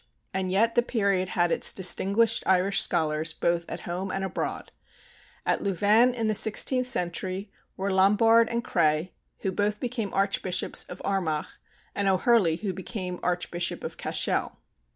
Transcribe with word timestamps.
And 0.33 0.51
yet 0.51 0.73
the 0.73 0.81
period 0.81 1.27
had 1.27 1.51
its 1.51 1.71
distinguished 1.71 2.43
Irish 2.47 2.81
scholars 2.81 3.33
both 3.33 3.69
at 3.69 3.81
home 3.81 4.09
and 4.09 4.23
abroad. 4.23 4.71
At 5.45 5.61
Louvain, 5.61 6.11
in 6.15 6.27
the 6.27 6.33
sixteenth 6.33 6.87
century, 6.87 7.51
were 7.77 7.93
Lombard 7.93 8.49
and 8.49 8.63
Creagh, 8.63 9.11
who 9.41 9.51
both 9.51 9.79
became 9.79 10.11
Archbishops 10.11 10.85
of 10.85 11.03
Armagh, 11.05 11.49
and 11.93 12.07
O'Hurley 12.07 12.55
who 12.55 12.73
became 12.73 13.19
Archbishop 13.21 13.83
of 13.83 13.97
Cashel. 13.97 14.57